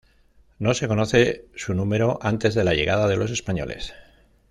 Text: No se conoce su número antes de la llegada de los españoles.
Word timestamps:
No 0.57 0.73
se 0.73 0.87
conoce 0.87 1.45
su 1.55 1.75
número 1.75 2.17
antes 2.23 2.55
de 2.55 2.63
la 2.63 2.73
llegada 2.73 3.07
de 3.07 3.17
los 3.17 3.29
españoles. 3.29 3.93